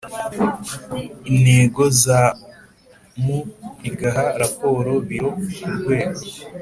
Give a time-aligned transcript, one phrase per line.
[1.31, 3.39] Intego za rnmu
[3.89, 5.29] igaha raporo biro
[5.61, 6.21] ku rwego